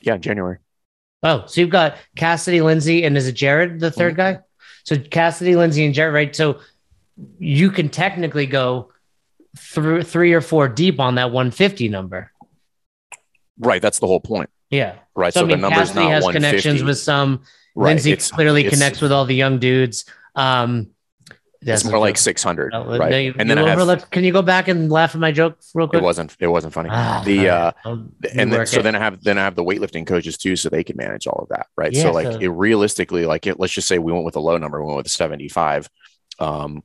[0.00, 0.58] Yeah, January.
[1.22, 4.16] Oh, so you've got Cassidy, Lindsay, and is it Jared the 3rd mm-hmm.
[4.16, 4.38] guy?
[4.84, 6.36] So Cassidy, Lindsay, and Jared, right?
[6.36, 6.60] So
[7.38, 8.92] you can technically go
[9.56, 12.30] through three or four deep on that 150 number.
[13.58, 13.80] Right.
[13.80, 14.50] That's the whole point.
[14.70, 14.96] Yeah.
[15.14, 15.32] Right.
[15.32, 17.42] So, so I mean, the number's Cassidy not has connections with some.
[17.74, 17.90] Right.
[17.90, 20.04] Lindsay it's, clearly it's, connects with all the young dudes.
[20.34, 20.90] Um,
[21.66, 23.24] it's more like 600, no, right?
[23.24, 25.88] You, and then I have, can you go back and laugh at my joke real
[25.88, 26.02] quick?
[26.02, 26.90] It wasn't, it wasn't funny.
[26.92, 27.72] Ah, the, uh,
[28.34, 30.84] and then, so then I have, then I have the weightlifting coaches too, so they
[30.84, 31.68] can manage all of that.
[31.74, 31.92] Right.
[31.92, 34.40] Yeah, so like so, it realistically, like it, let's just say we went with a
[34.40, 35.88] low number, we went with a 75.
[36.38, 36.82] Um,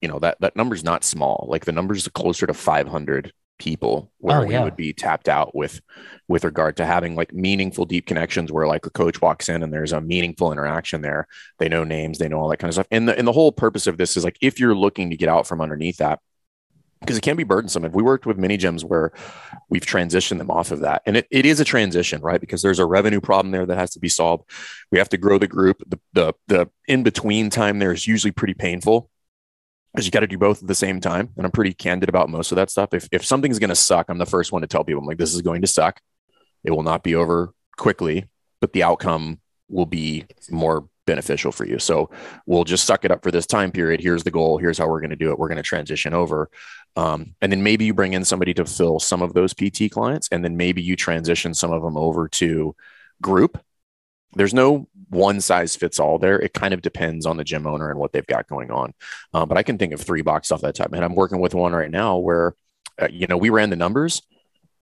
[0.00, 4.38] you know that that number's not small like the numbers closer to 500 people where
[4.38, 4.58] oh, yeah.
[4.58, 5.80] we would be tapped out with
[6.26, 9.72] with regard to having like meaningful deep connections where like a coach walks in and
[9.72, 11.28] there's a meaningful interaction there.
[11.58, 12.88] They know names they know all that kind of stuff.
[12.90, 15.28] And the, and the whole purpose of this is like if you're looking to get
[15.28, 16.18] out from underneath that
[17.00, 17.84] because it can be burdensome.
[17.84, 19.12] If we worked with mini gyms where
[19.68, 22.40] we've transitioned them off of that and it, it is a transition right?
[22.40, 24.50] Because there's a revenue problem there that has to be solved.
[24.90, 25.82] We have to grow the group.
[25.86, 29.10] The the, the in between time there is usually pretty painful
[29.92, 31.30] because you got to do both at the same time.
[31.36, 32.94] And I'm pretty candid about most of that stuff.
[32.94, 35.18] If, if something's going to suck, I'm the first one to tell people, I'm like,
[35.18, 36.00] this is going to suck.
[36.64, 38.26] It will not be over quickly,
[38.60, 41.78] but the outcome will be more beneficial for you.
[41.78, 42.10] So
[42.46, 44.00] we'll just suck it up for this time period.
[44.00, 44.58] Here's the goal.
[44.58, 45.38] Here's how we're going to do it.
[45.38, 46.50] We're going to transition over.
[46.94, 50.28] Um, and then maybe you bring in somebody to fill some of those PT clients.
[50.30, 52.76] And then maybe you transition some of them over to
[53.20, 53.60] group
[54.34, 56.40] there's no one size fits all there.
[56.40, 58.94] It kind of depends on the gym owner and what they've got going on.
[59.34, 60.92] Um, but I can think of three box off that type.
[60.92, 62.54] And I'm working with one right now where,
[63.00, 64.22] uh, you know, we ran the numbers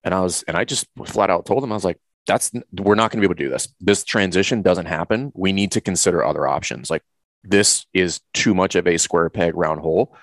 [0.04, 2.96] and I was, and I just flat out told them, I was like, that's, we're
[2.96, 3.68] not going to be able to do this.
[3.82, 5.34] This transition doesn't happen.
[5.36, 6.90] We need to consider other options.
[6.90, 7.04] Like
[7.44, 10.16] this is too much of a square peg round hole.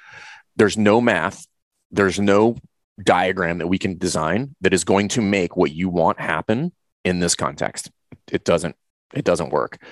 [0.57, 1.47] There's no math.
[1.91, 2.57] There's no
[3.03, 6.73] diagram that we can design that is going to make what you want happen
[7.05, 7.91] in this context.
[8.31, 8.77] It doesn't
[9.15, 9.83] it doesn't work.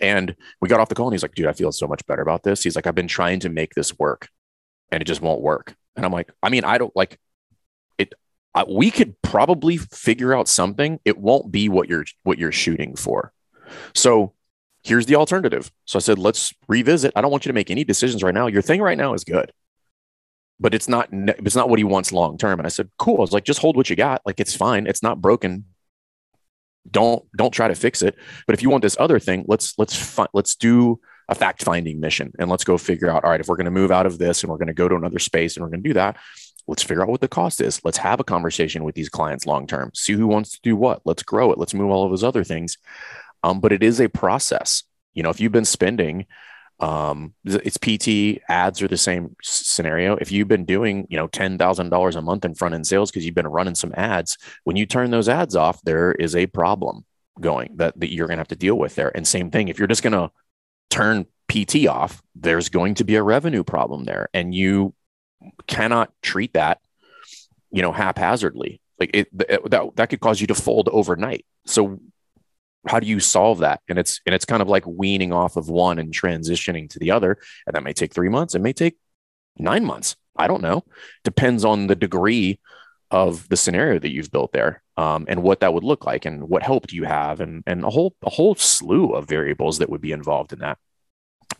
[0.00, 2.22] And we got off the call and he's like, dude, I feel so much better
[2.22, 2.62] about this.
[2.62, 4.28] He's like, I've been trying to make this work
[4.90, 5.74] and it just won't work.
[5.96, 7.18] And I'm like, I mean, I don't like
[7.98, 8.12] it.
[8.54, 10.98] I, we could probably figure out something.
[11.04, 13.32] It won't be what you're, what you're shooting for.
[13.94, 14.34] So
[14.82, 15.70] here's the alternative.
[15.84, 17.12] So I said, let's revisit.
[17.14, 18.48] I don't want you to make any decisions right now.
[18.48, 19.52] Your thing right now is good,
[20.58, 22.58] but it's not, it's not what he wants long term.
[22.58, 23.18] And I said, cool.
[23.18, 24.22] I was like, just hold what you got.
[24.26, 24.86] Like, it's fine.
[24.86, 25.64] It's not broken
[26.90, 28.16] don't don't try to fix it.
[28.46, 32.00] But if you want this other thing let's let's fi- let's do a fact finding
[32.00, 34.18] mission and let's go figure out all right if we're going to move out of
[34.18, 36.16] this and we're going to go to another space and we're going to do that
[36.66, 37.84] let's figure out what the cost is.
[37.84, 39.90] Let's have a conversation with these clients long term.
[39.94, 41.02] See who wants to do what.
[41.04, 41.58] Let's grow it.
[41.58, 42.78] Let's move all of those other things.
[43.42, 44.84] Um, but it is a process.
[45.12, 46.26] You know if you've been spending
[46.84, 50.16] um, it's pt ads are the same scenario.
[50.16, 53.34] If you've been doing you know $10000 a month in front end sales because you've
[53.34, 57.06] been running some ads when you turn those ads off there is a problem
[57.40, 59.10] going that, that you're going to have to deal with there.
[59.16, 60.30] And same thing if you're just going to
[60.90, 64.28] turn pt off there's going to be a revenue problem there.
[64.34, 64.94] And you
[65.66, 66.80] cannot treat that
[67.70, 68.82] you know haphazardly.
[69.00, 71.46] Like it, that, that could cause you to fold overnight.
[71.66, 71.98] So
[72.86, 73.80] how do you solve that?
[73.88, 77.10] And it's and it's kind of like weaning off of one and transitioning to the
[77.10, 77.38] other.
[77.66, 78.96] And that may take three months it may take
[79.56, 80.84] nine months i don't know.
[81.22, 82.58] Depends on the degree
[83.10, 86.48] of the scenario that you've built there um, and what that would look like and
[86.48, 89.88] what help do you have and and a whole a whole slew of variables that
[89.88, 90.78] would be involved in that.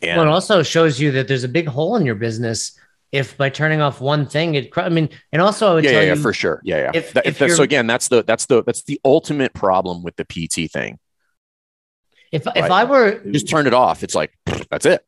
[0.01, 2.77] And well, it also shows you that there's a big hole in your business
[3.11, 6.03] if by turning off one thing it i mean and also i would yeah, tell
[6.03, 6.59] yeah, you for sure.
[6.63, 6.91] Yeah yeah.
[6.93, 10.25] if, that, if so again that's the that's the that's the ultimate problem with the
[10.25, 10.99] pt thing
[12.31, 12.57] if right.
[12.57, 14.31] if I were just turn it off, it's like
[14.69, 15.05] that's it.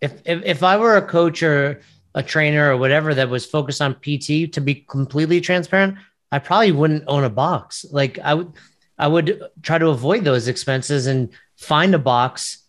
[0.00, 1.80] if, if if I were a coach or
[2.14, 5.96] a trainer or whatever that was focused on PT, to be completely transparent,
[6.32, 7.84] I probably wouldn't own a box.
[7.90, 8.52] Like I would,
[8.98, 12.64] I would try to avoid those expenses and find a box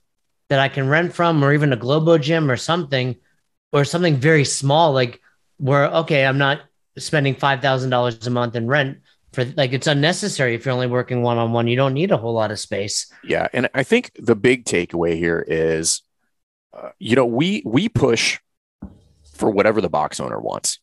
[0.49, 3.15] that I can rent from, or even a Globo gym or something,
[3.71, 5.21] or something very small, like
[5.58, 6.62] where okay, I'm not
[6.97, 8.99] spending five thousand dollars a month in rent
[9.33, 11.67] for like it's unnecessary if you're only working one on one.
[11.67, 13.11] You don't need a whole lot of space.
[13.23, 16.01] Yeah, and I think the big takeaway here is,
[16.73, 18.39] uh, you know, we we push
[19.35, 20.79] for whatever the box owner wants,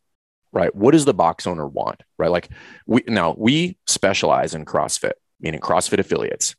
[0.53, 0.75] right?
[0.75, 2.31] What does the box owner want, right?
[2.31, 2.49] Like
[2.87, 6.55] we now we specialize in CrossFit, meaning CrossFit affiliates.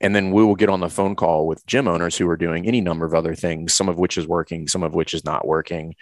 [0.00, 2.66] And then we will get on the phone call with gym owners who are doing
[2.66, 5.46] any number of other things, some of which is working, some of which is not
[5.46, 5.94] working.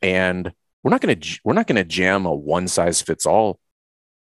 [0.00, 0.50] And
[0.82, 3.58] we're not going to we're not going to jam a one size fits all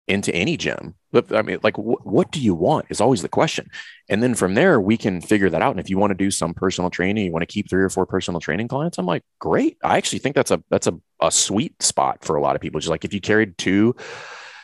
[0.07, 0.95] into any gym.
[1.11, 3.69] But I mean, like, wh- what do you want is always the question.
[4.09, 5.71] And then from there, we can figure that out.
[5.71, 7.89] And if you want to do some personal training, you want to keep three or
[7.89, 9.77] four personal training clients, I'm like, great.
[9.83, 12.79] I actually think that's a that's a, a sweet spot for a lot of people.
[12.79, 13.95] Just like if you carried two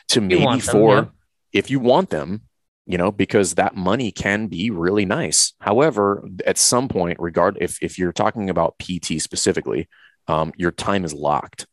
[0.08, 1.12] to maybe four, them,
[1.52, 1.58] yeah.
[1.58, 2.42] if you want them,
[2.86, 5.54] you know, because that money can be really nice.
[5.60, 9.88] However, at some point, regard if if you're talking about PT specifically,
[10.26, 11.66] um, your time is locked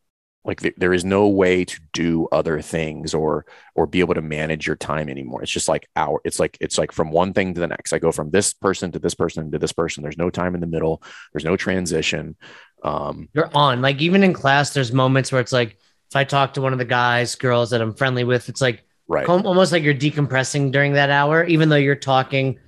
[0.43, 4.21] like th- there is no way to do other things or or be able to
[4.21, 5.41] manage your time anymore.
[5.43, 7.93] It's just like our it's like it's like from one thing to the next.
[7.93, 10.03] I go from this person to this person to this person.
[10.03, 11.03] There's no time in the middle.
[11.33, 12.35] There's no transition.
[12.83, 13.81] Um you're on.
[13.81, 15.77] Like even in class there's moments where it's like
[16.09, 18.83] if i talk to one of the guys girls that i'm friendly with it's like
[19.07, 19.29] right.
[19.29, 22.59] almost like you're decompressing during that hour even though you're talking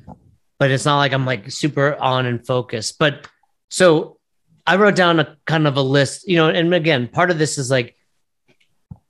[0.59, 2.97] but it's not like i'm like super on and focused.
[2.99, 3.27] But
[3.69, 4.17] so
[4.65, 7.58] I wrote down a kind of a list, you know, and again, part of this
[7.58, 7.95] is like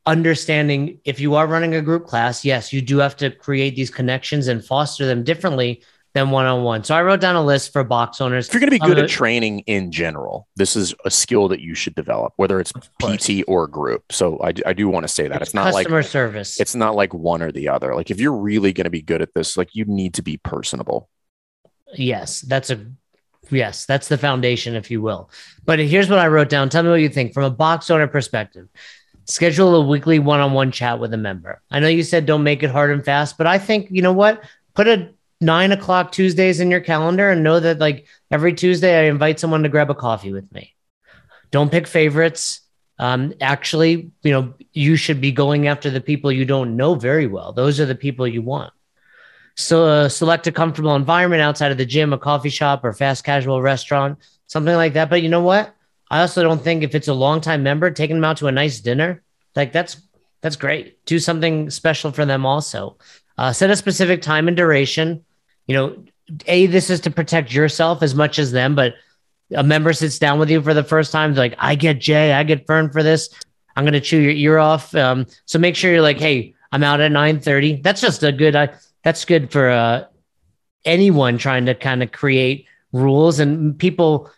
[0.05, 3.89] understanding if you are running a group class, yes, you do have to create these
[3.89, 6.83] connections and foster them differently than one on one.
[6.83, 8.47] So I wrote down a list for box owners.
[8.47, 11.47] If you're going to be good uh, at training in general, this is a skill
[11.47, 14.11] that you should develop, whether it's PT or group.
[14.11, 16.59] So I, I do want to say that it's, it's not customer like service.
[16.59, 17.95] It's not like one or the other.
[17.95, 20.37] Like if you're really going to be good at this, like you need to be
[20.37, 21.09] personable.
[21.95, 22.85] Yes, that's a
[23.49, 25.29] Yes, that's the foundation, if you will.
[25.65, 26.69] But here's what I wrote down.
[26.69, 28.67] Tell me what you think from a box owner perspective.
[29.25, 31.61] Schedule a weekly one on one chat with a member.
[31.71, 34.13] I know you said don't make it hard and fast, but I think, you know
[34.13, 34.43] what?
[34.73, 39.09] Put a nine o'clock Tuesdays in your calendar and know that like every Tuesday I
[39.09, 40.75] invite someone to grab a coffee with me.
[41.51, 42.61] Don't pick favorites.
[42.99, 47.27] Um, actually, you know, you should be going after the people you don't know very
[47.27, 47.51] well.
[47.51, 48.73] Those are the people you want.
[49.55, 53.23] So uh, select a comfortable environment outside of the gym, a coffee shop, or fast
[53.23, 55.09] casual restaurant, something like that.
[55.09, 55.75] But you know what?
[56.09, 58.79] I also don't think if it's a longtime member, taking them out to a nice
[58.79, 59.23] dinner,
[59.55, 60.01] like that's
[60.41, 61.03] that's great.
[61.05, 62.97] Do something special for them also.
[63.37, 65.23] Uh, set a specific time and duration.
[65.67, 66.03] You know,
[66.47, 68.95] a this is to protect yourself as much as them, but
[69.55, 72.43] a member sits down with you for the first time, like I get Jay, I
[72.43, 73.29] get Fern for this.
[73.75, 74.93] I'm gonna chew your ear off.
[74.95, 77.81] Um, so make sure you're like, hey, I'm out at 9:30.
[77.81, 78.55] That's just a good.
[78.55, 78.69] I
[79.03, 80.05] that's good for uh,
[80.85, 84.29] anyone trying to kind of create rules and people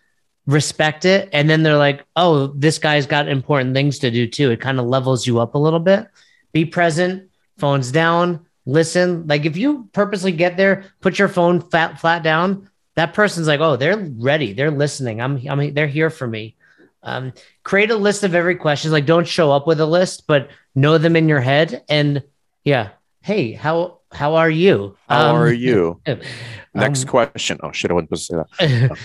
[0.47, 1.29] respect it.
[1.33, 4.51] And then they're like oh this guy's got important things to do too.
[4.51, 6.07] It kind of levels you up a little bit.
[6.51, 9.27] Be present phones down listen.
[9.27, 13.59] Like if you purposely get there put your phone flat flat down that person's like
[13.59, 14.53] oh they're ready.
[14.53, 15.21] They're listening.
[15.21, 16.55] I'm, I'm they're here for me.
[17.03, 18.91] Um, create a list of every question.
[18.91, 22.23] Like don't show up with a list but know them in your head and
[22.63, 22.89] yeah.
[23.21, 24.97] Hey how how are you?
[25.07, 25.99] How um, are you?
[26.73, 27.59] Next um, question.
[27.61, 28.97] Oh shit, I wasn't supposed to say that.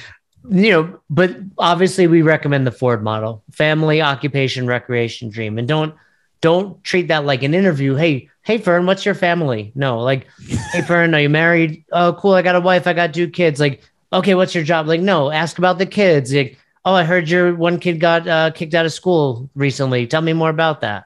[0.48, 5.94] you know, but obviously we recommend the Ford model: family, occupation, recreation, dream, and don't
[6.40, 7.94] don't treat that like an interview.
[7.94, 9.72] Hey, hey, Fern, what's your family?
[9.74, 10.26] No, like,
[10.72, 11.84] hey, Fern, are you married?
[11.92, 12.32] Oh, cool.
[12.32, 12.86] I got a wife.
[12.86, 13.60] I got two kids.
[13.60, 14.86] Like, okay, what's your job?
[14.86, 16.32] Like, no, ask about the kids.
[16.32, 20.06] Like, oh, I heard your one kid got uh, kicked out of school recently.
[20.06, 21.04] Tell me more about that.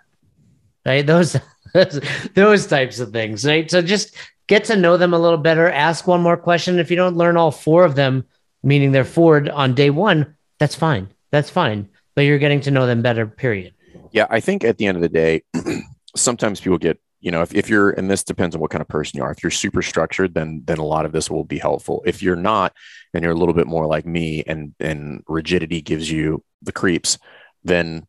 [0.86, 1.06] Right?
[1.06, 1.36] Those
[2.34, 3.70] those types of things, right?
[3.70, 4.14] So just
[4.46, 5.70] get to know them a little better.
[5.70, 6.78] Ask one more question.
[6.78, 8.24] If you don't learn all four of them,
[8.62, 11.08] meaning they're Ford on day one, that's fine.
[11.30, 11.88] That's fine.
[12.14, 13.74] But you're getting to know them better, period.
[14.12, 14.26] Yeah.
[14.30, 15.42] I think at the end of the day,
[16.16, 18.86] sometimes people get, you know, if, if you're, and this depends on what kind of
[18.86, 19.32] person you are.
[19.32, 22.02] If you're super structured, then then a lot of this will be helpful.
[22.06, 22.74] If you're not,
[23.14, 27.18] and you're a little bit more like me and and rigidity gives you the creeps,
[27.64, 28.06] then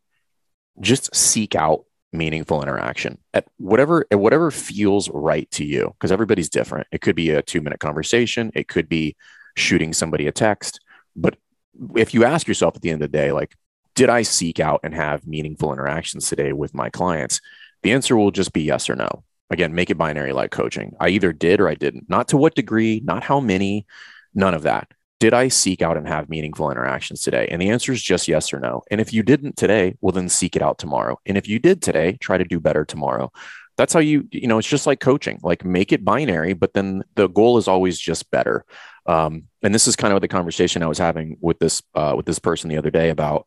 [0.80, 6.48] just seek out meaningful interaction at whatever at whatever feels right to you because everybody's
[6.48, 6.86] different.
[6.92, 8.50] It could be a two minute conversation.
[8.54, 9.16] It could be
[9.56, 10.80] shooting somebody a text.
[11.14, 11.36] But
[11.96, 13.54] if you ask yourself at the end of the day like
[13.94, 17.40] did i seek out and have meaningful interactions today with my clients?
[17.82, 19.24] The answer will just be yes or no.
[19.50, 20.94] Again make it binary like coaching.
[21.00, 22.08] I either did or i didn't.
[22.08, 23.86] Not to what degree not how many
[24.34, 27.48] none of that did I seek out and have meaningful interactions today?
[27.50, 28.82] And the answer is just yes or no.
[28.90, 31.18] And if you didn't today, well, then seek it out tomorrow.
[31.24, 33.32] And if you did today, try to do better tomorrow.
[33.78, 37.02] That's how you, you know, it's just like coaching, like make it binary, but then
[37.14, 38.64] the goal is always just better.
[39.06, 42.26] Um, and this is kind of the conversation I was having with this, uh, with
[42.26, 43.46] this person the other day about,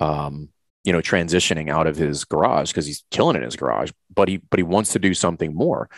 [0.00, 0.50] um,
[0.84, 4.38] you know, transitioning out of his garage because he's killing in his garage, but he,
[4.38, 5.90] but he wants to do something more.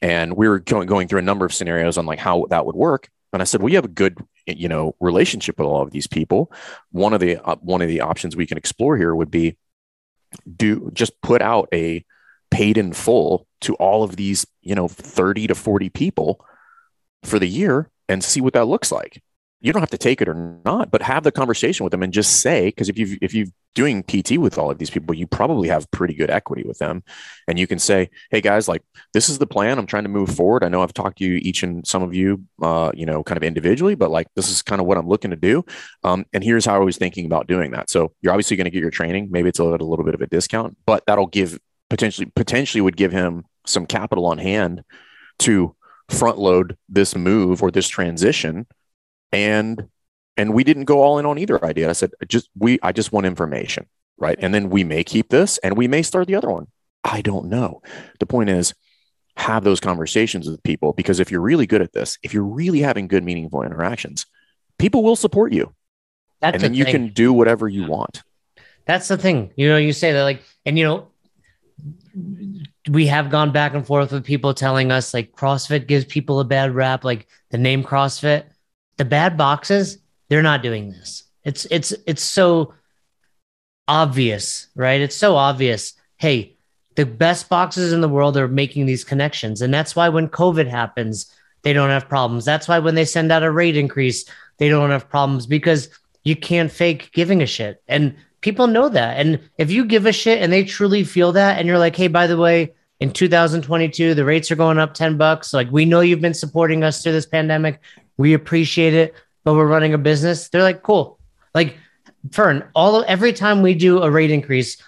[0.00, 2.76] And we were going, going through a number of scenarios on like how that would
[2.76, 3.08] work.
[3.32, 6.52] And I said, you have a good, you know, relationship with all of these people.
[6.92, 9.56] One of the uh, one of the options we can explore here would be
[10.56, 12.04] do just put out a
[12.50, 16.44] paid in full to all of these, you know, 30 to 40 people
[17.22, 19.22] for the year and see what that looks like
[19.60, 22.12] you don't have to take it or not, but have the conversation with them and
[22.12, 25.26] just say, because if you if you're doing PT with all of these people, you
[25.26, 27.02] probably have pretty good equity with them,
[27.48, 28.82] and you can say, "Hey guys, like
[29.14, 29.78] this is the plan.
[29.78, 30.62] I'm trying to move forward.
[30.62, 33.36] I know I've talked to you each and some of you, uh, you know, kind
[33.36, 35.64] of individually, but like this is kind of what I'm looking to do,
[36.04, 37.90] um, and here's how I was thinking about doing that.
[37.90, 39.28] So you're obviously going to get your training.
[39.30, 41.58] Maybe it's a little, a little bit of a discount, but that'll give
[41.90, 44.84] potentially potentially would give him some capital on hand
[45.40, 45.74] to
[46.08, 48.66] front load this move or this transition
[49.32, 49.88] and
[50.36, 51.90] and we didn't go all in on either idea.
[51.90, 53.86] I said, just we, I just want information,
[54.18, 54.38] right?
[54.40, 56.68] And then we may keep this, and we may start the other one.
[57.02, 57.82] I don't know.
[58.20, 58.72] The point is,
[59.36, 62.80] have those conversations with people because if you're really good at this, if you're really
[62.80, 64.26] having good, meaningful interactions,
[64.78, 65.74] people will support you,
[66.40, 68.22] That's and then you can do whatever you want.
[68.86, 69.52] That's the thing.
[69.56, 71.08] You know, you say that like, and you know,
[72.88, 76.44] we have gone back and forth with people telling us like CrossFit gives people a
[76.44, 78.44] bad rap, like the name CrossFit
[78.98, 81.24] the bad boxes, they're not doing this.
[81.44, 82.74] It's it's it's so
[83.86, 85.00] obvious, right?
[85.00, 85.94] It's so obvious.
[86.18, 86.56] Hey,
[86.96, 89.62] the best boxes in the world are making these connections.
[89.62, 91.32] And that's why when COVID happens,
[91.62, 92.44] they don't have problems.
[92.44, 94.24] That's why when they send out a rate increase,
[94.58, 95.88] they don't have problems because
[96.24, 97.82] you can't fake giving a shit.
[97.88, 99.18] And people know that.
[99.18, 102.08] And if you give a shit and they truly feel that, and you're like, hey,
[102.08, 105.54] by the way, in 2022, the rates are going up 10 bucks.
[105.54, 107.80] Like, we know you've been supporting us through this pandemic.
[108.18, 110.48] We appreciate it, but we're running a business.
[110.50, 111.18] They're like, cool.
[111.54, 111.78] Like
[112.32, 114.82] Fern, all of, every time we do a rate increase,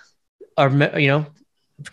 [0.59, 1.27] or you know,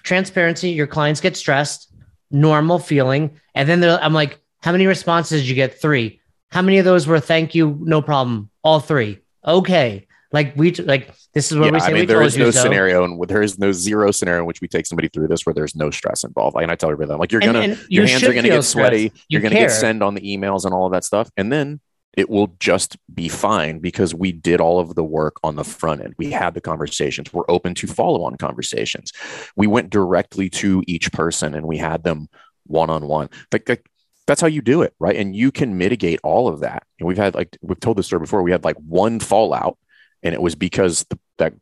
[0.03, 1.93] transparency, your clients get stressed,
[2.31, 5.79] normal feeling, and then I'm like, how many responses did you get?
[5.79, 6.19] Three.
[6.49, 8.49] How many of those were thank you, no problem?
[8.63, 9.19] All three.
[9.45, 10.06] Okay.
[10.31, 12.61] Like we like this is where yeah, we say I mean, there is no so.
[12.61, 15.53] scenario and there is no zero scenario in which we take somebody through this where
[15.53, 16.55] there's no stress involved.
[16.55, 18.63] Like, and I tell everybody, I'm like, you're gonna, and, your hands are gonna get
[18.63, 21.51] sweaty, you are to get send on the emails and all of that stuff, and
[21.51, 21.79] then
[22.17, 26.01] it will just be fine because we did all of the work on the front
[26.01, 26.15] end.
[26.17, 27.31] We had the conversations.
[27.31, 29.13] We're open to follow on conversations.
[29.55, 32.27] We went directly to each person and we had them
[32.65, 33.29] one on one.
[33.53, 33.87] Like,
[34.25, 35.15] that's how you do it, right?
[35.15, 36.83] And you can mitigate all of that.
[36.99, 38.41] And we've had like we've told this story before.
[38.41, 39.77] We had like one fallout
[40.23, 41.53] and it was because the, that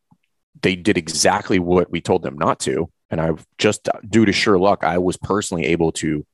[0.61, 2.89] they did exactly what we told them not to.
[3.09, 6.25] And I've just due to sure luck, I was personally able to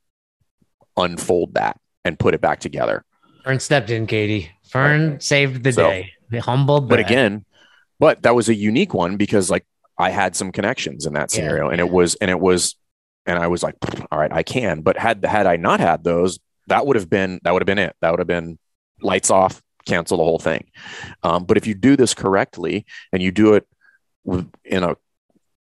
[0.97, 3.03] unfold that and put it back together.
[3.43, 4.51] Fern stepped in, Katie.
[4.63, 5.23] Fern right.
[5.23, 6.13] saved the so, day.
[6.29, 7.45] The humble, but again,
[7.99, 9.65] but that was a unique one because like
[9.97, 11.71] I had some connections in that scenario, yeah.
[11.73, 12.75] and it was and it was,
[13.25, 13.75] and I was like,
[14.11, 14.81] all right, I can.
[14.81, 17.79] But had had I not had those, that would have been that would have been
[17.79, 17.95] it.
[18.01, 18.57] That would have been
[19.01, 20.69] lights off, cancel the whole thing.
[21.23, 23.67] Um, but if you do this correctly and you do it
[24.63, 24.95] in a